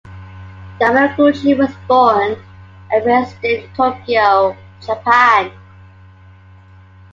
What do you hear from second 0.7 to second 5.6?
Yamaguchi was born and raised in Tokyo, Japan.